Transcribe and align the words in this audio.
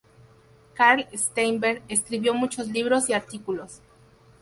Karl 0.73 1.05
Steinberg 1.15 1.83
escribió 1.87 2.33
muchos 2.33 2.67
libros 2.69 3.07
y 3.07 3.13
artículos. 3.13 3.81